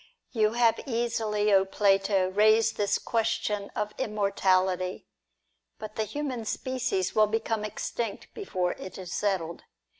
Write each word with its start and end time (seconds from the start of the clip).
"You 0.31 0.53
have 0.53 0.79
easily, 0.87 1.53
Plato, 1.65 2.29
raised 2.29 2.75
this 2.75 2.97
question 2.97 3.65
of 3.75 3.89
i88 3.89 3.97
DIALOGUE 3.97 3.97
BETWEEN 3.99 4.09
immortality; 4.09 5.05
but 5.77 5.95
the 5.95 6.05
human 6.05 6.43
species 6.43 7.13
will 7.13 7.27
become 7.27 7.63
extinct 7.63 8.33
before 8.33 8.71
it 8.71 8.97
is 8.97 9.13
settled. 9.13 9.61